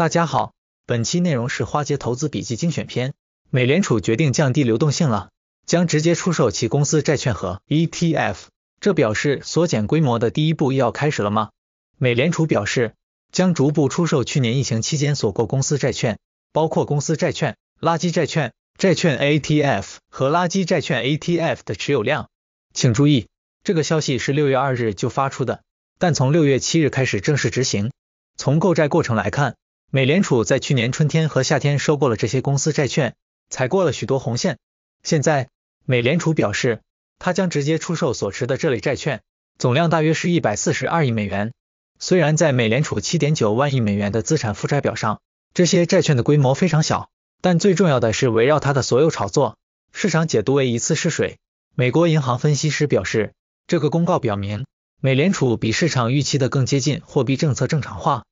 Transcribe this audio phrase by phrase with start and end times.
[0.00, 0.54] 大家好，
[0.86, 3.12] 本期内容是花街投资笔记精选篇。
[3.50, 5.28] 美联储决定降低流动性了，
[5.66, 8.36] 将直接出售其公司债券和 ETF，
[8.80, 11.50] 这表示缩减规模的第一步要开始了吗？
[11.98, 12.94] 美联储表示，
[13.30, 16.18] 将逐步出售去年疫情期间所购公司债券，
[16.50, 22.30] 包括公司债券、垃圾债券、债券 ATF 和垃圾债券 ATF 的持有量。
[22.72, 23.28] 请注意，
[23.62, 25.60] 这个消息是六月二日就发出的，
[25.98, 27.92] 但从六月七日开始正式执行。
[28.38, 29.56] 从购债过程来看，
[29.92, 33.16] 美联储在去年春天和夏天收购了这些公司债券，
[33.48, 34.56] 踩过了许多红线。
[35.02, 35.48] 现在，
[35.84, 36.80] 美联储表示，
[37.18, 39.20] 它将直接出售所持的这类债券，
[39.58, 41.52] 总量大约是一百四十二亿美元。
[41.98, 45.20] 虽然在美联储七点九万亿美元的资产负债表上，
[45.54, 49.58] 这些债券的规模非常小，但最重要的是围绕它的所有炒作，
[49.92, 51.38] 市场解读为一次试水。
[51.74, 53.32] 美国银行分析师表示，
[53.66, 54.66] 这个公告表明，
[55.00, 58.22] 美联储比市场预期的更接近货币政策正常化。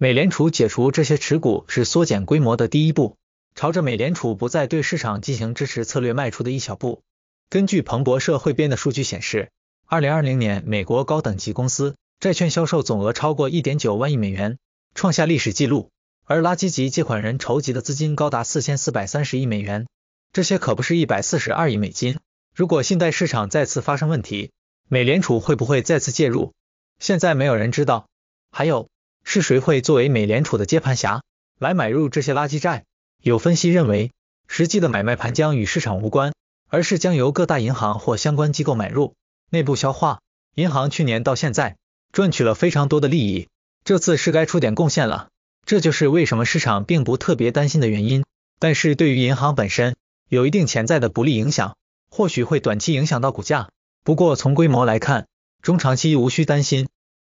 [0.00, 3.16] 美联储解除这些持股是缩减规模的第一步，
[3.56, 7.02] 朝着美联储不再对市场进行支持策略迈出的一小步。
[7.50, 9.50] 根据彭博社汇编的数据显示，
[9.86, 14.58] 二零二零年美国高等级公司债券销售总额超过一点九万亿美元，
[14.94, 15.90] 创下历史纪录，
[16.24, 19.88] 而垃圾级借款人筹集的资金高达四千四百三十亿美元，
[20.32, 22.20] 这些可不是一百四十二亿美金。
[22.54, 24.52] 如果信贷市场再次发生问题，
[24.88, 26.52] 美联储会不会再次介入？
[27.00, 28.06] 现在没有人知道。
[28.52, 28.88] 还有。
[29.30, 31.20] 是谁会作为美联储的接盘侠
[31.58, 32.84] 来买入这些垃圾债？
[33.22, 34.10] 有分析认为，
[34.46, 36.32] 实际的买卖盘将与市场无关，
[36.68, 39.12] 而是将由各大银行或相关机构买入，
[39.50, 40.20] 内部消化。
[40.54, 41.76] 银行去年到现在
[42.10, 43.48] 赚取了非常多的利益，
[43.84, 45.28] 这次是该出点贡献了。
[45.66, 48.24] 这就是为什么市场并不特别担心的原因。
[48.58, 49.96] 但是对于银行本身
[50.30, 51.76] 有一定潜在的不利影响，
[52.10, 53.68] 或许会短期影响到股价。
[54.04, 55.26] 不过从规模来看，
[55.60, 56.88] 中长期无需担心。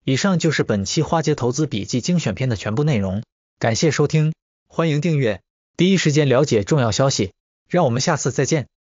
[0.10, 3.22] 以上就是本期花街投资笔记精选篇的全部内容，
[3.60, 4.34] 感谢收听，
[4.68, 5.42] 欢迎订阅，
[5.78, 7.32] 第一时间了解重要消息，
[7.68, 8.66] 让我们下次再见。